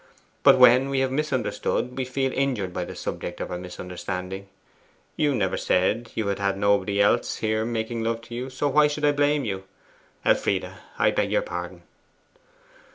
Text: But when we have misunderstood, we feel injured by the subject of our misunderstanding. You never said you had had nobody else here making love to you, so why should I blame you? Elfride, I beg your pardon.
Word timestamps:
But 0.41 0.57
when 0.57 0.89
we 0.89 1.01
have 1.01 1.11
misunderstood, 1.11 1.95
we 1.95 2.05
feel 2.05 2.33
injured 2.33 2.73
by 2.73 2.85
the 2.85 2.95
subject 2.95 3.39
of 3.39 3.51
our 3.51 3.59
misunderstanding. 3.59 4.47
You 5.15 5.35
never 5.35 5.57
said 5.57 6.09
you 6.15 6.25
had 6.25 6.39
had 6.39 6.57
nobody 6.57 6.99
else 6.99 7.35
here 7.35 7.65
making 7.65 8.01
love 8.03 8.21
to 8.21 8.33
you, 8.33 8.49
so 8.49 8.67
why 8.67 8.87
should 8.87 9.05
I 9.05 9.11
blame 9.11 9.45
you? 9.45 9.65
Elfride, 10.25 10.67
I 10.97 11.11
beg 11.11 11.31
your 11.31 11.43
pardon. 11.43 11.83